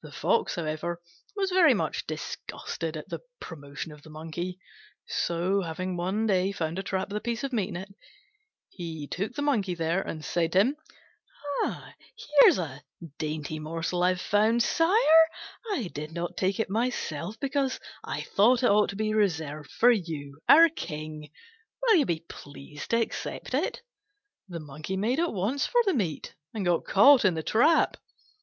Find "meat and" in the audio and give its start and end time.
25.92-26.64